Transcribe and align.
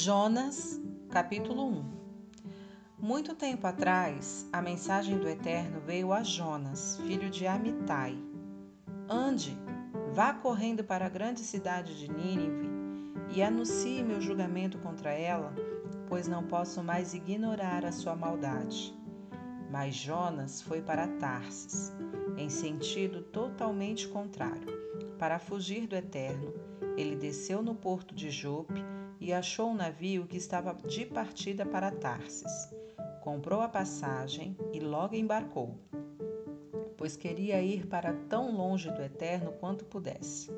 Jonas, 0.00 0.80
capítulo 1.10 1.66
1 1.70 1.84
Muito 3.00 3.34
tempo 3.34 3.66
atrás, 3.66 4.48
a 4.52 4.62
mensagem 4.62 5.18
do 5.18 5.28
Eterno 5.28 5.80
veio 5.80 6.12
a 6.12 6.22
Jonas, 6.22 6.98
filho 6.98 7.28
de 7.28 7.48
Amitai. 7.48 8.16
Ande, 9.08 9.58
vá 10.14 10.32
correndo 10.32 10.84
para 10.84 11.06
a 11.06 11.08
grande 11.08 11.40
cidade 11.40 11.98
de 11.98 12.08
Nínive 12.08 12.70
e 13.34 13.42
anuncie 13.42 14.04
meu 14.04 14.20
julgamento 14.20 14.78
contra 14.78 15.10
ela, 15.10 15.52
pois 16.08 16.28
não 16.28 16.44
posso 16.44 16.80
mais 16.80 17.12
ignorar 17.12 17.84
a 17.84 17.90
sua 17.90 18.14
maldade. 18.14 18.96
Mas 19.68 19.96
Jonas 19.96 20.62
foi 20.62 20.80
para 20.80 21.08
Tarsis, 21.08 21.92
em 22.36 22.48
sentido 22.48 23.20
totalmente 23.20 24.06
contrário. 24.06 24.78
Para 25.18 25.40
fugir 25.40 25.88
do 25.88 25.96
Eterno, 25.96 26.54
ele 26.96 27.16
desceu 27.16 27.64
no 27.64 27.74
porto 27.74 28.14
de 28.14 28.30
Jope 28.30 28.80
e 29.20 29.32
achou 29.32 29.70
um 29.70 29.74
navio 29.74 30.26
que 30.26 30.36
estava 30.36 30.74
de 30.86 31.04
partida 31.06 31.66
para 31.66 31.90
Tarsis. 31.90 32.70
Comprou 33.20 33.60
a 33.60 33.68
passagem 33.68 34.56
e 34.72 34.80
logo 34.80 35.14
embarcou, 35.14 35.74
pois 36.96 37.16
queria 37.16 37.60
ir 37.60 37.86
para 37.86 38.12
tão 38.28 38.56
longe 38.56 38.90
do 38.90 39.02
Eterno 39.02 39.52
quanto 39.52 39.84
pudesse. 39.84 40.50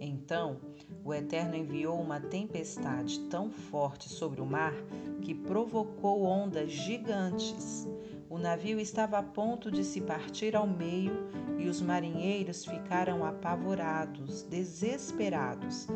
Então, 0.00 0.60
o 1.04 1.12
Eterno 1.12 1.56
enviou 1.56 2.00
uma 2.00 2.20
tempestade 2.20 3.20
tão 3.28 3.50
forte 3.50 4.08
sobre 4.08 4.40
o 4.40 4.46
mar 4.46 4.74
que 5.22 5.34
provocou 5.34 6.22
ondas 6.22 6.70
gigantes. 6.70 7.86
O 8.30 8.38
navio 8.38 8.78
estava 8.78 9.18
a 9.18 9.22
ponto 9.22 9.70
de 9.70 9.82
se 9.84 10.00
partir 10.00 10.54
ao 10.54 10.66
meio 10.66 11.28
e 11.58 11.66
os 11.66 11.80
marinheiros 11.80 12.64
ficaram 12.64 13.24
apavorados, 13.24 14.42
desesperados, 14.42 15.88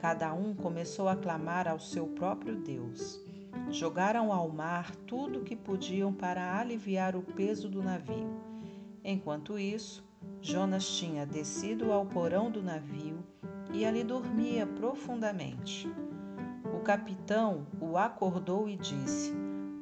Cada 0.00 0.32
um 0.32 0.54
começou 0.54 1.10
a 1.10 1.14
clamar 1.14 1.68
ao 1.68 1.78
seu 1.78 2.06
próprio 2.06 2.56
Deus. 2.56 3.20
Jogaram 3.68 4.32
ao 4.32 4.48
mar 4.48 4.96
tudo 5.06 5.40
o 5.40 5.44
que 5.44 5.54
podiam 5.54 6.10
para 6.10 6.58
aliviar 6.58 7.14
o 7.14 7.20
peso 7.20 7.68
do 7.68 7.82
navio. 7.82 8.40
Enquanto 9.04 9.58
isso, 9.58 10.02
Jonas 10.40 10.88
tinha 10.96 11.26
descido 11.26 11.92
ao 11.92 12.06
porão 12.06 12.50
do 12.50 12.62
navio 12.62 13.22
e 13.74 13.84
ali 13.84 14.02
dormia 14.02 14.66
profundamente. 14.66 15.86
O 16.74 16.80
capitão 16.80 17.66
o 17.78 17.98
acordou 17.98 18.70
e 18.70 18.76
disse: 18.76 19.34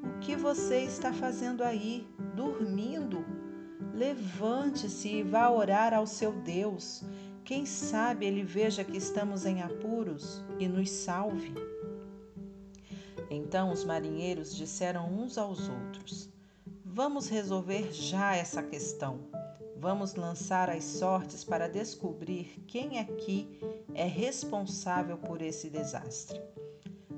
O 0.03 0.19
que 0.19 0.35
você 0.35 0.81
está 0.81 1.13
fazendo 1.13 1.63
aí, 1.63 2.05
dormindo? 2.35 3.25
Levante-se 3.95 5.09
e 5.09 5.23
vá 5.23 5.49
orar 5.49 5.95
ao 5.95 6.09
seu 6.09 6.33
Deus. 6.33 7.05
Quem 7.49 7.65
sabe 7.65 8.27
ele 8.27 8.45
veja 8.45 8.85
que 8.85 8.99
estamos 8.99 9.47
em 9.47 9.63
apuros 9.63 10.45
e 10.59 10.69
nos 10.69 10.91
salve. 10.91 11.55
Então 13.31 13.73
os 13.73 13.87
marinheiros 13.87 14.55
disseram 14.55 15.11
uns 15.11 15.39
aos 15.39 15.67
outros: 15.67 16.29
Vamos 16.85 17.27
resolver 17.27 17.91
já 17.91 18.37
essa 18.37 18.63
questão. 18.63 19.21
Vamos 19.79 20.15
lançar 20.15 20.69
as 20.69 20.85
sortes 20.85 21.43
para 21.43 21.71
descobrir 21.71 22.63
quem 22.67 22.99
aqui 22.99 23.59
é 23.95 24.05
responsável 24.05 25.17
por 25.17 25.41
esse 25.41 25.71
desastre. 25.71 26.39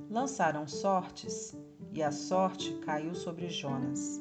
Lançaram 0.09 0.65
sortes 0.69 1.57
e 1.93 2.05
a 2.05 2.13
sorte 2.13 2.73
caiu 2.85 3.17
sobre 3.17 3.49
Jonas. 3.49 4.21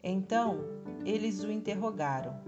Então 0.00 0.60
eles 1.04 1.42
o 1.42 1.50
interrogaram: 1.50 2.40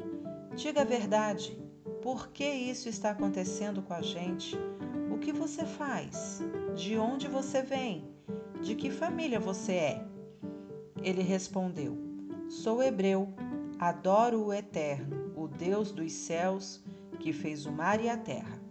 Diga 0.55 0.83
a 0.83 0.84
verdade, 0.84 1.66
por 2.07 2.29
que 2.29 2.49
isso 2.49 2.89
está 2.89 3.11
acontecendo 3.11 3.83
com 3.83 3.93
a 3.93 4.01
gente? 4.01 4.57
O 5.11 5.19
que 5.19 5.33
você 5.33 5.65
faz? 5.65 6.41
De 6.77 6.97
onde 6.97 7.27
você 7.27 7.63
vem? 7.63 8.09
De 8.63 8.77
que 8.77 8.93
família 8.93 9.41
você 9.41 9.73
é? 9.73 10.07
Ele 11.03 11.20
respondeu: 11.20 11.98
Sou 12.48 12.80
hebreu, 12.80 13.35
adoro 13.80 14.41
o 14.41 14.55
Eterno, 14.55 15.33
o 15.35 15.48
Deus 15.48 15.91
dos 15.91 16.13
céus, 16.13 16.80
que 17.19 17.33
fez 17.33 17.67
o 17.67 17.73
mar 17.73 18.01
e 18.01 18.09
a 18.09 18.17
terra. 18.17 18.63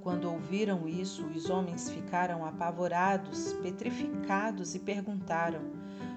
Quando 0.00 0.32
ouviram 0.32 0.88
isso, 0.88 1.26
os 1.26 1.50
homens 1.50 1.90
ficaram 1.90 2.46
apavorados, 2.46 3.52
petrificados 3.62 4.74
e 4.74 4.78
perguntaram: 4.78 5.60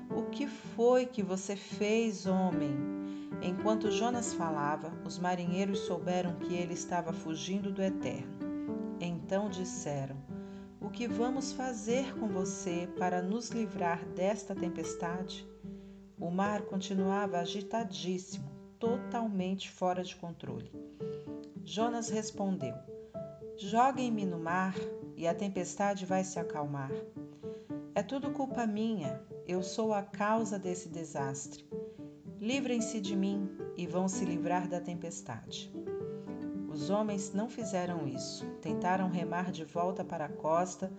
O 0.09 0.29
que 0.29 0.47
foi 0.47 1.05
que 1.05 1.21
você 1.21 1.57
fez, 1.57 2.25
homem? 2.25 2.96
Enquanto 3.41 3.91
Jonas 3.91 4.33
falava, 4.33 4.91
os 5.05 5.19
marinheiros 5.19 5.79
souberam 5.79 6.35
que 6.35 6.55
ele 6.55 6.73
estava 6.73 7.13
fugindo 7.13 7.71
do 7.71 7.81
Eterno. 7.81 8.37
Então 8.99 9.49
disseram: 9.49 10.15
O 10.81 10.89
que 10.89 11.07
vamos 11.07 11.53
fazer 11.53 12.17
com 12.17 12.27
você 12.27 12.89
para 12.97 13.21
nos 13.21 13.49
livrar 13.49 14.03
desta 14.09 14.55
tempestade? 14.55 15.47
O 16.19 16.31
mar 16.31 16.63
continuava 16.63 17.37
agitadíssimo, 17.37 18.49
totalmente 18.79 19.69
fora 19.69 20.03
de 20.03 20.15
controle. 20.15 20.71
Jonas 21.63 22.09
respondeu: 22.09 22.73
Joguem-me 23.55 24.25
no 24.25 24.39
mar 24.39 24.73
e 25.15 25.27
a 25.27 25.33
tempestade 25.33 26.05
vai 26.05 26.23
se 26.23 26.39
acalmar. 26.39 26.91
É 27.93 28.01
tudo 28.01 28.31
culpa 28.31 28.65
minha, 28.65 29.21
eu 29.47 29.61
sou 29.61 29.93
a 29.93 30.01
causa 30.01 30.57
desse 30.57 30.89
desastre. 30.89 31.67
Livrem-se 32.39 33.01
de 33.01 33.15
mim 33.15 33.49
e 33.75 33.87
vão 33.87 34.07
se 34.07 34.23
livrar 34.23 34.67
da 34.67 34.79
tempestade. 34.79 35.71
Os 36.69 36.91
homens 36.91 37.33
não 37.33 37.49
fizeram 37.49 38.07
isso. 38.07 38.45
Tentaram 38.61 39.09
remar 39.09 39.51
de 39.51 39.65
volta 39.65 40.05
para 40.05 40.25
a 40.25 40.29
costa, 40.29 40.91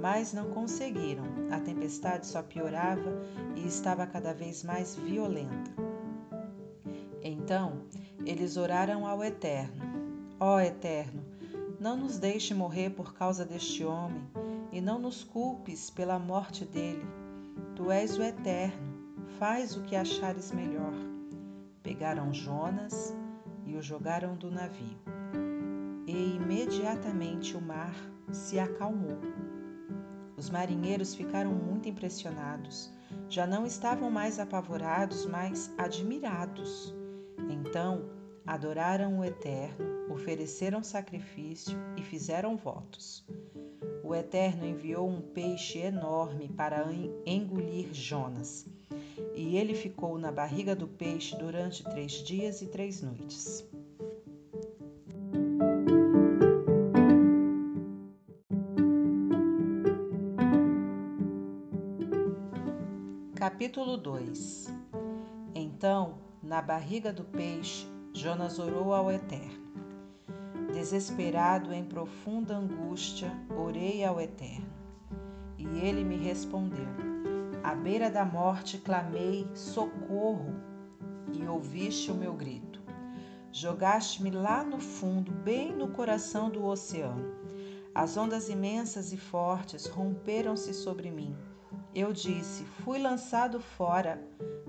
mas 0.00 0.32
não 0.32 0.50
conseguiram. 0.50 1.22
A 1.52 1.60
tempestade 1.60 2.26
só 2.26 2.42
piorava 2.42 3.22
e 3.54 3.64
estava 3.64 4.04
cada 4.04 4.34
vez 4.34 4.64
mais 4.64 4.96
violenta. 4.96 5.70
Então, 7.22 7.84
eles 8.26 8.56
oraram 8.56 9.06
ao 9.06 9.22
Eterno: 9.22 9.84
Ó 10.40 10.56
oh, 10.56 10.60
Eterno, 10.60 11.24
não 11.78 11.96
nos 11.96 12.18
deixe 12.18 12.52
morrer 12.52 12.90
por 12.90 13.14
causa 13.14 13.44
deste 13.44 13.84
homem 13.84 14.24
e 14.72 14.80
não 14.80 14.98
nos 14.98 15.22
culpes 15.22 15.88
pela 15.88 16.18
morte 16.18 16.64
dele. 16.64 17.06
Tu 17.76 17.92
és 17.92 18.18
o 18.18 18.22
Eterno 18.24 18.89
Faz 19.40 19.74
o 19.74 19.80
que 19.84 19.96
achares 19.96 20.52
melhor. 20.52 20.92
Pegaram 21.82 22.30
Jonas 22.30 23.16
e 23.64 23.74
o 23.74 23.80
jogaram 23.80 24.36
do 24.36 24.50
navio. 24.50 24.98
E 26.06 26.36
imediatamente 26.36 27.56
o 27.56 27.60
mar 27.62 27.94
se 28.30 28.58
acalmou. 28.58 29.18
Os 30.36 30.50
marinheiros 30.50 31.14
ficaram 31.14 31.54
muito 31.54 31.88
impressionados. 31.88 32.92
Já 33.30 33.46
não 33.46 33.64
estavam 33.64 34.10
mais 34.10 34.38
apavorados, 34.38 35.24
mas 35.24 35.72
admirados. 35.78 36.94
Então 37.48 38.10
adoraram 38.46 39.20
o 39.20 39.24
Eterno, 39.24 40.12
ofereceram 40.12 40.82
sacrifício 40.82 41.78
e 41.96 42.02
fizeram 42.02 42.58
votos. 42.58 43.26
O 44.04 44.14
Eterno 44.14 44.66
enviou 44.66 45.08
um 45.08 45.22
peixe 45.22 45.78
enorme 45.78 46.46
para 46.50 46.84
engolir 47.24 47.88
Jonas 47.94 48.69
e 49.40 49.56
ele 49.56 49.74
ficou 49.74 50.18
na 50.18 50.30
barriga 50.30 50.76
do 50.76 50.86
peixe 50.86 51.34
durante 51.34 51.82
três 51.82 52.12
dias 52.12 52.60
e 52.60 52.66
três 52.66 53.00
noites. 53.00 53.66
Capítulo 63.34 63.96
2 63.96 64.66
Então, 65.54 66.18
na 66.42 66.60
barriga 66.60 67.10
do 67.10 67.24
peixe, 67.24 67.86
Jonas 68.12 68.58
orou 68.58 68.92
ao 68.92 69.10
Eterno. 69.10 69.70
Desesperado 70.74 71.72
em 71.72 71.82
profunda 71.82 72.58
angústia, 72.58 73.32
orei 73.56 74.04
ao 74.04 74.20
Eterno. 74.20 74.68
E 75.56 75.64
ele 75.78 76.04
me 76.04 76.16
respondeu 76.16 77.09
à 77.70 77.74
beira 77.76 78.10
da 78.10 78.24
morte 78.24 78.78
clamei 78.78 79.48
socorro 79.54 80.56
e 81.32 81.46
ouviste 81.46 82.10
o 82.10 82.14
meu 82.16 82.34
grito. 82.34 82.82
Jogaste-me 83.52 84.32
lá 84.32 84.64
no 84.64 84.80
fundo, 84.80 85.30
bem 85.30 85.72
no 85.72 85.86
coração 85.86 86.50
do 86.50 86.64
oceano. 86.64 87.32
As 87.94 88.16
ondas 88.16 88.48
imensas 88.48 89.12
e 89.12 89.16
fortes 89.16 89.86
romperam-se 89.86 90.74
sobre 90.74 91.12
mim. 91.12 91.36
Eu 91.94 92.12
disse: 92.12 92.64
Fui 92.64 92.98
lançado 92.98 93.60
fora, 93.60 94.20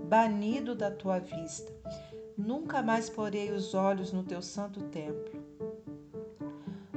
banido 0.07 0.75
da 0.75 0.91
tua 0.91 1.17
vista. 1.17 1.73
Nunca 2.37 2.83
mais 2.83 3.09
porei 3.09 3.49
os 3.51 3.73
olhos 3.73 4.13
no 4.13 4.21
teu 4.21 4.43
santo 4.43 4.79
templo. 4.89 5.41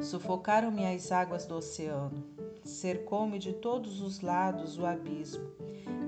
Sufocaram-me 0.02 0.84
as 0.84 1.10
águas 1.10 1.46
do 1.46 1.54
oceano, 1.54 2.22
cercou-me 2.62 3.38
de 3.38 3.54
todos 3.54 4.02
os 4.02 4.20
lados 4.20 4.78
o 4.78 4.84
abismo 4.84 5.63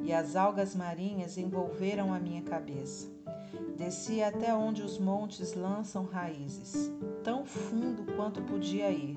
e 0.06 0.12
as 0.12 0.36
algas 0.36 0.72
marinhas 0.72 1.36
envolveram 1.36 2.14
a 2.14 2.20
minha 2.20 2.40
cabeça. 2.40 3.08
Desci 3.76 4.22
até 4.22 4.54
onde 4.54 4.80
os 4.80 5.00
montes 5.00 5.54
lançam 5.54 6.04
raízes, 6.04 6.92
tão 7.24 7.44
fundo 7.44 8.14
quanto 8.14 8.40
podia 8.40 8.88
ir, 8.92 9.16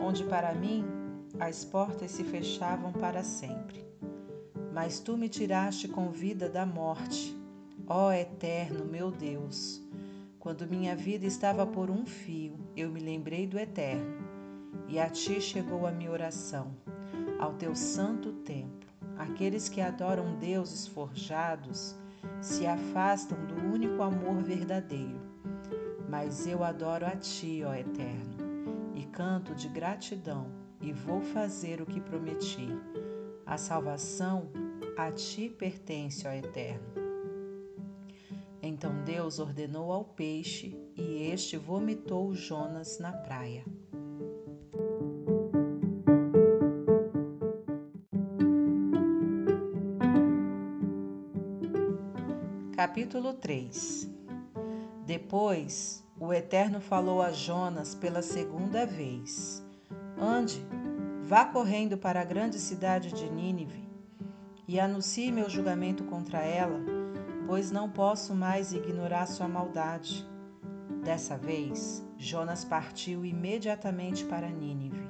onde 0.00 0.24
para 0.24 0.52
mim 0.52 0.84
as 1.38 1.64
portas 1.64 2.10
se 2.10 2.24
fechavam 2.24 2.92
para 2.92 3.22
sempre. 3.22 3.86
Mas 4.74 4.98
tu 4.98 5.16
me 5.16 5.28
tiraste 5.28 5.86
com 5.86 6.10
vida 6.10 6.48
da 6.48 6.66
morte, 6.66 7.36
ó 7.86 8.12
Eterno 8.12 8.84
meu 8.84 9.12
Deus. 9.12 9.80
Quando 10.40 10.66
minha 10.66 10.96
vida 10.96 11.24
estava 11.24 11.64
por 11.64 11.88
um 11.88 12.04
fio, 12.04 12.58
eu 12.76 12.90
me 12.90 12.98
lembrei 12.98 13.46
do 13.46 13.56
Eterno, 13.56 14.26
e 14.88 14.98
a 14.98 15.08
ti 15.08 15.40
chegou 15.40 15.86
a 15.86 15.92
minha 15.92 16.10
oração, 16.10 16.74
ao 17.38 17.54
teu 17.54 17.76
santo 17.76 18.32
templo. 18.32 18.89
Aqueles 19.20 19.68
que 19.68 19.82
adoram 19.82 20.38
deuses 20.38 20.86
forjados 20.86 21.94
se 22.40 22.66
afastam 22.66 23.36
do 23.44 23.54
único 23.70 24.02
amor 24.02 24.42
verdadeiro. 24.42 25.20
Mas 26.08 26.46
eu 26.46 26.64
adoro 26.64 27.04
a 27.04 27.14
ti, 27.14 27.62
ó 27.62 27.74
Eterno, 27.74 28.38
e 28.94 29.04
canto 29.04 29.54
de 29.54 29.68
gratidão, 29.68 30.46
e 30.80 30.90
vou 30.90 31.20
fazer 31.20 31.82
o 31.82 31.86
que 31.86 32.00
prometi. 32.00 32.68
A 33.44 33.58
salvação 33.58 34.50
a 34.96 35.12
ti 35.12 35.50
pertence, 35.50 36.26
ó 36.26 36.32
Eterno. 36.32 36.88
Então 38.62 39.04
Deus 39.04 39.38
ordenou 39.38 39.92
ao 39.92 40.02
peixe, 40.02 40.74
e 40.96 41.30
este 41.30 41.58
vomitou 41.58 42.32
Jonas 42.32 42.98
na 42.98 43.12
praia. 43.12 43.66
Capítulo 52.80 53.34
3 53.34 54.08
Depois 55.04 56.02
o 56.18 56.32
Eterno 56.32 56.80
falou 56.80 57.20
a 57.20 57.30
Jonas 57.30 57.94
pela 57.94 58.22
segunda 58.22 58.86
vez: 58.86 59.62
Ande, 60.18 60.66
vá 61.20 61.44
correndo 61.44 61.98
para 61.98 62.22
a 62.22 62.24
grande 62.24 62.58
cidade 62.58 63.12
de 63.12 63.28
Nínive 63.28 63.86
e 64.66 64.80
anuncie 64.80 65.30
meu 65.30 65.50
julgamento 65.50 66.04
contra 66.04 66.38
ela, 66.38 66.80
pois 67.46 67.70
não 67.70 67.86
posso 67.86 68.34
mais 68.34 68.72
ignorar 68.72 69.26
sua 69.26 69.46
maldade. 69.46 70.26
Dessa 71.04 71.36
vez, 71.36 72.02
Jonas 72.16 72.64
partiu 72.64 73.26
imediatamente 73.26 74.24
para 74.24 74.48
Nínive, 74.48 75.06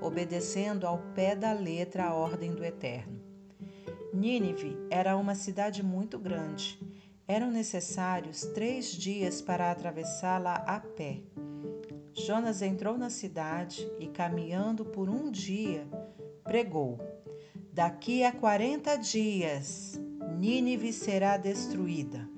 obedecendo 0.00 0.86
ao 0.86 0.96
pé 1.14 1.36
da 1.36 1.52
letra 1.52 2.06
a 2.06 2.14
ordem 2.14 2.54
do 2.54 2.64
Eterno. 2.64 3.20
Nínive 4.10 4.74
era 4.88 5.18
uma 5.18 5.34
cidade 5.34 5.82
muito 5.82 6.18
grande 6.18 6.89
eram 7.30 7.48
necessários 7.48 8.40
três 8.42 8.90
dias 8.90 9.40
para 9.40 9.70
atravessá-la 9.70 10.54
a 10.66 10.80
pé. 10.80 11.20
Jonas 12.12 12.60
entrou 12.60 12.98
na 12.98 13.08
cidade 13.08 13.88
e, 14.00 14.08
caminhando 14.08 14.84
por 14.84 15.08
um 15.08 15.30
dia, 15.30 15.86
pregou: 16.42 16.98
Daqui 17.72 18.24
a 18.24 18.32
quarenta 18.32 18.96
dias, 18.96 19.96
Nínive 20.36 20.92
será 20.92 21.36
destruída. 21.36 22.28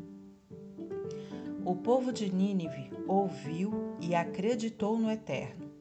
O 1.64 1.74
povo 1.74 2.12
de 2.12 2.30
Nínive 2.30 2.90
ouviu 3.08 3.96
e 3.98 4.14
acreditou 4.14 4.98
no 4.98 5.10
Eterno. 5.10 5.72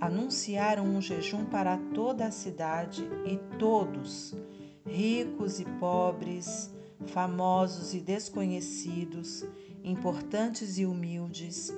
Anunciaram 0.00 0.84
um 0.84 1.02
jejum 1.02 1.44
para 1.44 1.76
toda 1.92 2.24
a 2.24 2.30
cidade 2.30 3.06
e 3.26 3.36
todos, 3.58 4.34
ricos 4.86 5.60
e 5.60 5.66
pobres, 5.78 6.74
famosos 7.04 7.94
e 7.94 8.00
desconhecidos, 8.00 9.44
importantes 9.84 10.78
e 10.78 10.86
humildes, 10.86 11.72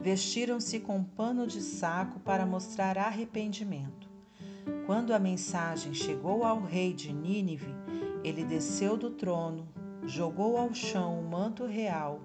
vestiram-se 0.00 0.80
com 0.80 1.04
pano 1.04 1.46
de 1.46 1.60
saco 1.60 2.18
para 2.20 2.46
mostrar 2.46 2.98
arrependimento. 2.98 4.10
Quando 4.86 5.12
a 5.12 5.18
mensagem 5.18 5.94
chegou 5.94 6.44
ao 6.44 6.60
rei 6.60 6.92
de 6.92 7.12
Nínive, 7.12 7.74
ele 8.24 8.44
desceu 8.44 8.96
do 8.96 9.10
trono, 9.10 9.68
jogou 10.04 10.56
ao 10.56 10.72
chão 10.74 11.20
o 11.20 11.28
manto 11.28 11.64
real, 11.66 12.20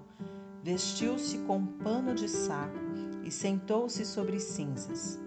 vestiu-se 0.62 1.38
com 1.38 1.64
pano 1.64 2.14
de 2.14 2.28
saco 2.28 2.78
e 3.24 3.30
sentou-se 3.30 4.04
sobre 4.04 4.40
cinzas. 4.40 5.20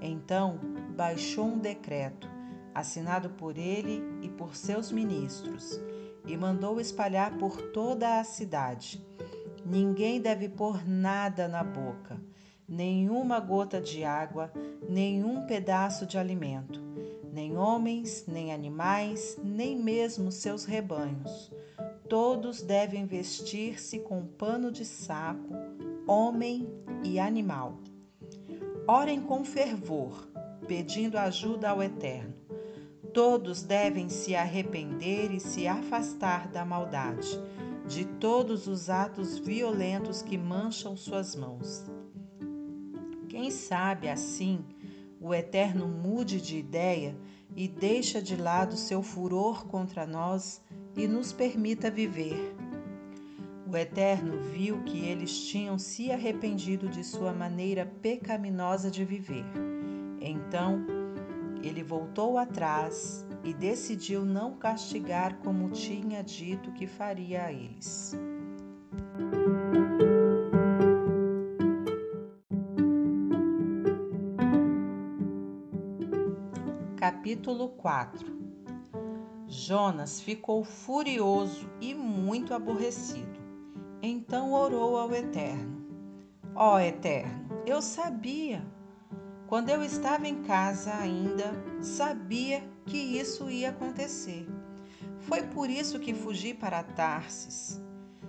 Então 0.00 0.58
baixou 0.96 1.46
um 1.46 1.58
decreto, 1.58 2.28
assinado 2.74 3.30
por 3.30 3.56
ele 3.56 4.02
e 4.22 4.28
por 4.28 4.54
seus 4.54 4.90
ministros 4.90 5.80
e 6.26 6.36
mandou 6.36 6.80
espalhar 6.80 7.36
por 7.38 7.60
toda 7.70 8.18
a 8.18 8.24
cidade. 8.24 9.04
Ninguém 9.64 10.20
deve 10.20 10.48
pôr 10.48 10.86
nada 10.86 11.48
na 11.48 11.62
boca, 11.62 12.20
nenhuma 12.68 13.40
gota 13.40 13.80
de 13.80 14.04
água, 14.04 14.52
nenhum 14.88 15.46
pedaço 15.46 16.06
de 16.06 16.18
alimento, 16.18 16.82
nem 17.32 17.56
homens, 17.56 18.26
nem 18.26 18.52
animais, 18.52 19.38
nem 19.42 19.76
mesmo 19.76 20.30
seus 20.30 20.64
rebanhos. 20.64 21.52
Todos 22.08 22.62
devem 22.62 23.06
vestir-se 23.06 23.98
com 24.00 24.26
pano 24.26 24.70
de 24.70 24.84
saco, 24.84 25.54
homem 26.06 26.68
e 27.02 27.18
animal. 27.18 27.78
Orem 28.86 29.22
com 29.22 29.42
fervor, 29.44 30.28
pedindo 30.68 31.16
ajuda 31.16 31.70
ao 31.70 31.82
Eterno 31.82 32.43
Todos 33.14 33.62
devem 33.62 34.08
se 34.08 34.34
arrepender 34.34 35.32
e 35.32 35.38
se 35.38 35.68
afastar 35.68 36.48
da 36.48 36.64
maldade, 36.64 37.40
de 37.86 38.04
todos 38.04 38.66
os 38.66 38.90
atos 38.90 39.38
violentos 39.38 40.20
que 40.20 40.36
mancham 40.36 40.96
suas 40.96 41.36
mãos. 41.36 41.86
Quem 43.28 43.52
sabe 43.52 44.08
assim 44.08 44.64
o 45.20 45.32
Eterno 45.32 45.86
mude 45.86 46.40
de 46.40 46.58
ideia 46.58 47.16
e 47.56 47.68
deixa 47.68 48.20
de 48.20 48.36
lado 48.36 48.76
seu 48.76 49.00
furor 49.00 49.64
contra 49.66 50.04
nós 50.04 50.60
e 50.96 51.06
nos 51.06 51.32
permita 51.32 51.90
viver. 51.90 52.54
O 53.66 53.76
Eterno 53.76 54.40
viu 54.40 54.82
que 54.82 54.98
eles 54.98 55.46
tinham 55.46 55.78
se 55.78 56.10
arrependido 56.10 56.88
de 56.88 57.04
sua 57.04 57.32
maneira 57.32 57.86
pecaminosa 58.02 58.90
de 58.90 59.04
viver. 59.04 59.44
Então, 60.20 60.84
ele 61.64 61.82
voltou 61.82 62.36
atrás 62.36 63.26
e 63.42 63.54
decidiu 63.54 64.24
não 64.24 64.56
castigar 64.56 65.38
como 65.38 65.70
tinha 65.70 66.22
dito 66.22 66.70
que 66.72 66.86
faria 66.86 67.44
a 67.44 67.52
eles. 67.52 68.14
Capítulo 76.96 77.70
4 77.70 78.34
Jonas 79.46 80.20
ficou 80.20 80.64
furioso 80.64 81.70
e 81.80 81.94
muito 81.94 82.52
aborrecido. 82.52 83.40
Então 84.02 84.52
orou 84.52 84.98
ao 84.98 85.14
Eterno: 85.14 85.86
Ó 86.54 86.74
oh, 86.74 86.78
Eterno, 86.78 87.62
eu 87.66 87.80
sabia 87.80 88.64
quando 89.54 89.68
eu 89.68 89.84
estava 89.84 90.26
em 90.26 90.42
casa 90.42 90.92
ainda, 90.96 91.52
sabia 91.80 92.60
que 92.86 92.98
isso 92.98 93.48
ia 93.48 93.70
acontecer. 93.70 94.48
Foi 95.20 95.44
por 95.44 95.70
isso 95.70 96.00
que 96.00 96.12
fugi 96.12 96.52
para 96.52 96.82
Tarsis. 96.82 97.80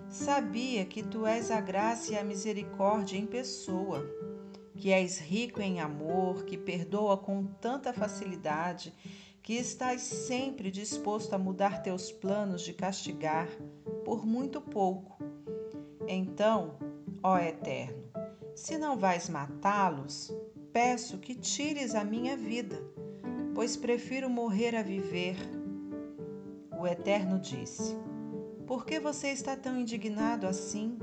Sabia 0.08 0.86
que 0.86 1.01
tu 1.01 1.25
és 1.25 1.50
a 1.50 1.60
graça 1.60 2.13
e 2.13 2.15
a 2.15 2.24
misericórdia 2.24 3.17
em 3.17 3.25
pessoa, 3.25 4.08
que 4.75 4.91
és 4.91 5.17
rico 5.17 5.60
em 5.60 5.79
amor, 5.79 6.46
que 6.46 6.60
perdoa 6.60 7.17
com 7.17 7.44
tanta 7.44 7.91
facilidade, 7.91 8.94
que 9.41 9.53
estás 9.53 10.01
sempre 10.01 10.70
disposto 10.70 11.34
a 11.34 11.39
mudar 11.39 11.82
teus 11.82 12.12
planos 12.12 12.62
de 12.62 12.72
castigar 12.72 13.50
por 14.05 14.27
muito 14.27 14.62
pouco. 14.62 15.17
Então, 16.08 16.77
ó 17.24 17.39
Eterno, 17.39 18.03
se 18.55 18.77
não 18.77 18.96
vais 18.96 19.27
matá-los, 19.27 20.32
peço 20.75 21.17
que 21.20 21.34
tires 21.34 21.96
a 21.96 22.03
minha 22.03 22.36
vida, 22.36 22.84
pois 23.53 23.77
prefiro 23.77 24.29
morrer 24.29 24.75
a 24.75 24.84
viver. 24.84 25.38
O 26.77 26.86
Eterno 26.86 27.39
disse: 27.39 27.96
Por 28.67 28.86
que 28.86 29.00
você 29.00 29.29
está 29.29 29.55
tão 29.55 29.79
indignado 29.79 30.46
assim? 30.46 31.00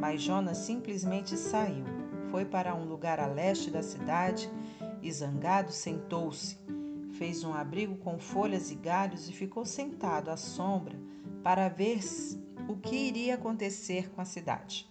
Mas 0.00 0.20
Jonas 0.20 0.58
simplesmente 0.58 1.36
saiu, 1.36 1.84
foi 2.32 2.44
para 2.44 2.74
um 2.74 2.84
lugar 2.86 3.20
a 3.20 3.28
leste 3.28 3.70
da 3.70 3.84
cidade 3.84 4.50
e, 5.00 5.12
zangado, 5.12 5.70
sentou-se. 5.70 6.58
Fez 7.12 7.44
um 7.44 7.54
abrigo 7.54 7.94
com 7.98 8.18
folhas 8.18 8.72
e 8.72 8.74
galhos 8.74 9.28
e 9.28 9.32
ficou 9.32 9.64
sentado 9.64 10.28
à 10.28 10.36
sombra 10.36 10.98
para 11.40 11.68
ver 11.68 12.00
o 12.68 12.74
que 12.74 12.96
iria 12.96 13.36
acontecer 13.36 14.10
com 14.10 14.20
a 14.20 14.24
cidade. 14.24 14.90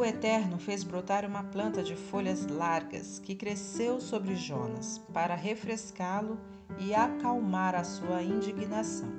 O 0.00 0.04
Eterno 0.04 0.58
fez 0.58 0.82
brotar 0.82 1.26
uma 1.26 1.44
planta 1.44 1.82
de 1.82 1.94
folhas 1.94 2.46
largas 2.46 3.18
que 3.18 3.34
cresceu 3.34 4.00
sobre 4.00 4.34
Jonas 4.34 4.96
para 5.12 5.34
refrescá-lo 5.34 6.40
e 6.78 6.94
acalmar 6.94 7.74
a 7.74 7.84
sua 7.84 8.22
indignação. 8.22 9.12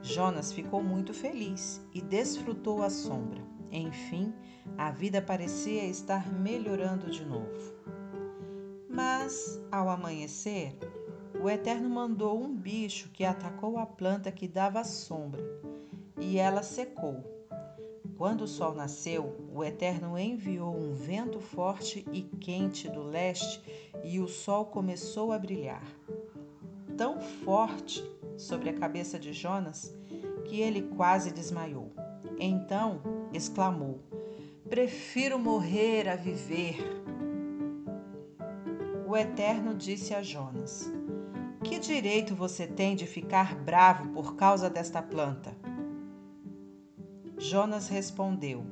Jonas 0.00 0.50
ficou 0.50 0.82
muito 0.82 1.12
feliz 1.12 1.86
e 1.92 2.00
desfrutou 2.00 2.82
a 2.82 2.88
sombra. 2.88 3.42
Enfim, 3.70 4.32
a 4.78 4.90
vida 4.90 5.20
parecia 5.20 5.84
estar 5.84 6.26
melhorando 6.32 7.10
de 7.10 7.26
novo. 7.26 7.74
Mas, 8.88 9.60
ao 9.70 9.90
amanhecer, 9.90 10.74
o 11.38 11.50
Eterno 11.50 11.90
mandou 11.90 12.42
um 12.42 12.56
bicho 12.56 13.10
que 13.10 13.26
atacou 13.26 13.76
a 13.76 13.84
planta 13.84 14.32
que 14.32 14.48
dava 14.48 14.84
sombra, 14.84 15.44
e 16.18 16.38
ela 16.38 16.62
secou. 16.62 17.41
Quando 18.16 18.42
o 18.42 18.48
sol 18.48 18.74
nasceu, 18.74 19.34
o 19.52 19.64
Eterno 19.64 20.18
enviou 20.18 20.76
um 20.76 20.94
vento 20.94 21.40
forte 21.40 22.04
e 22.12 22.22
quente 22.22 22.88
do 22.88 23.02
leste 23.02 23.60
e 24.04 24.20
o 24.20 24.28
sol 24.28 24.66
começou 24.66 25.32
a 25.32 25.38
brilhar. 25.38 25.84
Tão 26.96 27.20
forte 27.20 28.04
sobre 28.36 28.68
a 28.68 28.74
cabeça 28.74 29.18
de 29.18 29.32
Jonas 29.32 29.94
que 30.44 30.60
ele 30.60 30.82
quase 30.82 31.32
desmaiou. 31.32 31.90
Então 32.38 33.00
exclamou: 33.32 34.00
Prefiro 34.68 35.38
morrer 35.38 36.08
a 36.08 36.16
viver. 36.16 36.76
O 39.06 39.16
Eterno 39.16 39.74
disse 39.74 40.14
a 40.14 40.22
Jonas: 40.22 40.92
Que 41.64 41.78
direito 41.78 42.34
você 42.34 42.66
tem 42.66 42.94
de 42.94 43.06
ficar 43.06 43.54
bravo 43.54 44.10
por 44.10 44.36
causa 44.36 44.68
desta 44.68 45.02
planta? 45.02 45.56
Jonas 47.42 47.88
respondeu: 47.88 48.64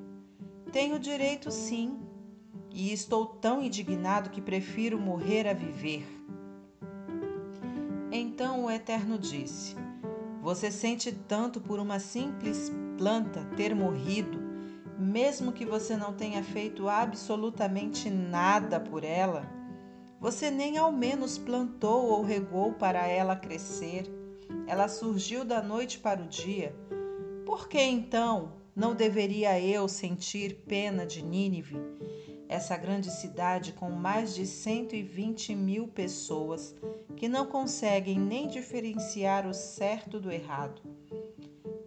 Tenho 0.71 0.97
direito 0.97 1.51
sim, 1.51 1.99
e 2.73 2.93
estou 2.93 3.27
tão 3.27 3.61
indignado 3.61 4.31
que 4.31 4.41
prefiro 4.41 4.97
morrer 4.97 5.49
a 5.49 5.53
viver. 5.53 6.07
Então 8.13 8.67
o 8.67 8.71
Eterno 8.71 9.19
disse: 9.19 9.75
Você 10.41 10.71
sente 10.71 11.11
tanto 11.11 11.61
por 11.61 11.81
uma 11.81 11.99
simples 11.99 12.71
planta 12.97 13.45
ter 13.57 13.75
morrido, 13.75 14.39
mesmo 14.97 15.51
que 15.51 15.67
você 15.67 15.97
não 15.97 16.13
tenha 16.13 16.45
feito 16.45 16.89
absolutamente 16.89 18.09
nada 18.09 18.79
por 18.79 19.03
ela? 19.03 19.51
Você 20.21 20.49
nem 20.49 20.79
ao 20.79 20.93
menos 20.93 21.37
plantou 21.37 22.07
ou 22.07 22.23
regou 22.23 22.75
para 22.75 23.05
ela 23.05 23.35
crescer. 23.35 24.05
Ela 24.69 24.87
surgiu 24.87 25.45
da 25.45 25.61
noite 25.61 25.99
para 25.99 26.23
o 26.23 26.29
dia. 26.29 26.73
Por 27.45 27.69
que 27.69 27.83
então 27.83 28.60
não 28.81 28.95
deveria 28.95 29.61
eu 29.61 29.87
sentir 29.87 30.65
pena 30.67 31.05
de 31.05 31.21
Nínive, 31.23 31.77
essa 32.49 32.79
grande 32.79 33.11
cidade 33.11 33.75
com 33.75 33.91
mais 33.91 34.35
de 34.35 34.47
120 34.47 35.55
mil 35.55 35.87
pessoas 35.87 36.75
que 37.15 37.29
não 37.29 37.45
conseguem 37.45 38.19
nem 38.19 38.49
diferenciar 38.49 39.47
o 39.47 39.53
certo 39.53 40.19
do 40.19 40.33
errado? 40.33 40.81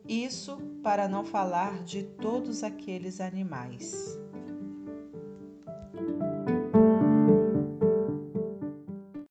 Isso 0.07 0.55
para 0.83 1.07
não 1.07 1.25
falar 1.25 1.83
de 1.83 2.03
todos 2.03 2.63
aqueles 2.63 3.19
animais. 3.19 4.22